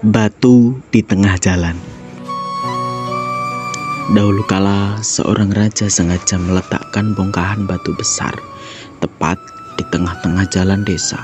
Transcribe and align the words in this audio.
Batu 0.00 0.80
di 0.88 1.04
tengah 1.04 1.36
jalan. 1.36 1.76
Dahulu 4.16 4.40
kala, 4.48 4.96
seorang 5.04 5.52
raja 5.52 5.92
sengaja 5.92 6.40
meletakkan 6.40 7.12
bongkahan 7.12 7.68
batu 7.68 7.92
besar 7.92 8.32
tepat 9.04 9.36
di 9.76 9.84
tengah-tengah 9.92 10.48
jalan 10.48 10.88
desa. 10.88 11.20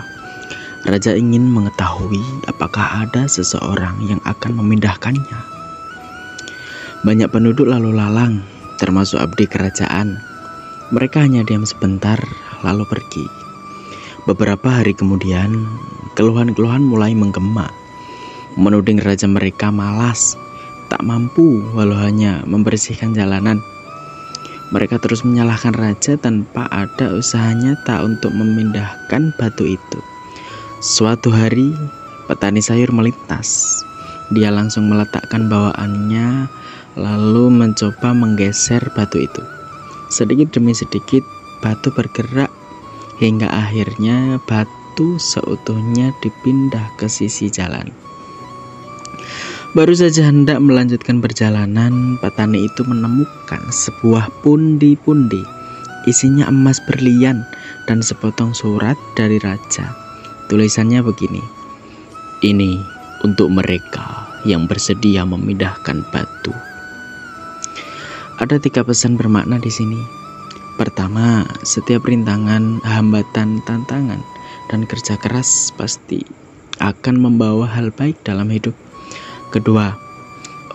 Raja 0.85 1.17
ingin 1.17 1.49
mengetahui 1.49 2.21
apakah 2.53 3.09
ada 3.09 3.25
seseorang 3.25 3.97
yang 4.13 4.21
akan 4.29 4.61
memindahkannya. 4.61 5.41
Banyak 7.01 7.33
penduduk 7.33 7.73
lalu 7.73 7.97
lalang, 7.97 8.45
termasuk 8.77 9.25
abdi 9.25 9.49
kerajaan. 9.49 10.21
Mereka 10.93 11.25
hanya 11.25 11.49
diam 11.49 11.65
sebentar, 11.65 12.21
lalu 12.61 12.85
pergi. 12.85 13.25
Beberapa 14.29 14.69
hari 14.69 14.93
kemudian, 14.93 15.65
keluhan-keluhan 16.13 16.85
mulai 16.85 17.17
menggema 17.17 17.86
menuding 18.57 18.99
raja 19.01 19.29
mereka 19.29 19.69
malas, 19.69 20.35
tak 20.89 21.05
mampu 21.05 21.61
walau 21.77 21.97
hanya 21.97 22.41
membersihkan 22.49 23.13
jalanan. 23.13 23.61
Mereka 24.75 24.99
terus 24.99 25.23
menyalahkan 25.23 25.77
raja 25.79 26.19
tanpa 26.19 26.67
ada 26.75 27.15
usaha 27.15 27.55
nyata 27.55 28.03
untuk 28.03 28.35
memindahkan 28.35 29.31
batu 29.39 29.63
itu. 29.63 30.01
Suatu 30.83 31.31
hari, 31.31 31.71
petani 32.27 32.59
sayur 32.59 32.91
melintas. 32.91 33.81
Dia 34.35 34.51
langsung 34.51 34.91
meletakkan 34.91 35.47
bawaannya, 35.47 36.51
lalu 36.99 37.47
mencoba 37.47 38.11
menggeser 38.11 38.83
batu 38.99 39.23
itu. 39.23 39.43
Sedikit 40.11 40.51
demi 40.51 40.75
sedikit, 40.75 41.23
batu 41.63 41.95
bergerak 41.95 42.51
hingga 43.23 43.49
akhirnya 43.49 44.43
batu 44.45 45.17
seutuhnya 45.17 46.11
dipindah 46.21 46.91
ke 46.99 47.07
sisi 47.07 47.49
jalan. 47.49 48.06
Baru 49.77 49.93
saja 49.93 50.33
hendak 50.33 50.57
melanjutkan 50.65 51.21
perjalanan, 51.21 52.17
petani 52.25 52.65
itu 52.65 52.81
menemukan 52.89 53.61
sebuah 53.69 54.33
pundi-pundi. 54.41 55.45
Isinya 56.09 56.49
emas 56.49 56.81
berlian 56.89 57.45
dan 57.85 58.01
sepotong 58.01 58.57
surat 58.57 58.97
dari 59.21 59.37
raja. 59.37 59.93
Tulisannya 60.49 61.05
begini: 61.05 61.45
"Ini 62.41 62.81
untuk 63.29 63.53
mereka 63.53 64.33
yang 64.49 64.65
bersedia 64.65 65.29
memindahkan 65.29 66.09
batu." 66.09 66.57
Ada 68.41 68.57
tiga 68.57 68.81
pesan 68.81 69.21
bermakna 69.21 69.61
di 69.61 69.69
sini. 69.69 70.01
Pertama, 70.81 71.45
setiap 71.69 72.09
rintangan, 72.09 72.81
hambatan, 72.81 73.61
tantangan, 73.69 74.25
dan 74.73 74.89
kerja 74.89 75.21
keras 75.21 75.69
pasti 75.77 76.25
akan 76.81 77.29
membawa 77.29 77.69
hal 77.69 77.93
baik 77.93 78.17
dalam 78.25 78.49
hidup. 78.49 78.86
Kedua, 79.57 79.97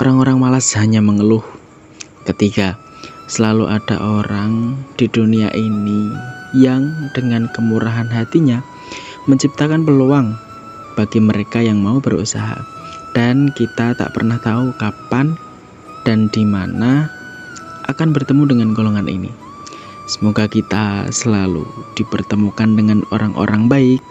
orang-orang 0.02 0.42
malas 0.42 0.74
hanya 0.74 1.06
mengeluh. 1.06 1.46
Ketiga, 2.26 2.82
selalu 3.30 3.70
ada 3.70 4.02
orang 4.02 4.74
di 4.98 5.06
dunia 5.06 5.54
ini 5.54 6.10
yang 6.58 6.90
dengan 7.14 7.46
kemurahan 7.54 8.09
hatinya 8.09 8.66
menciptakan 9.30 9.86
peluang 9.86 10.34
bagi 10.98 11.22
mereka 11.22 11.62
yang 11.62 11.78
mau 11.78 12.02
berusaha. 12.02 12.58
Dan 13.14 13.54
kita 13.54 13.94
tak 13.94 14.18
pernah 14.18 14.42
tahu 14.42 14.74
kapan 14.82 15.38
dan 16.02 16.26
di 16.34 16.42
mana 16.42 17.06
akan 17.86 18.18
bertemu 18.18 18.50
dengan 18.50 18.74
golongan 18.74 19.06
ini. 19.06 19.30
Semoga 20.09 20.50
kita 20.50 21.06
selalu 21.14 21.70
dipertemukan 21.94 22.74
dengan 22.74 23.06
orang-orang 23.14 23.70
baik 23.70 24.02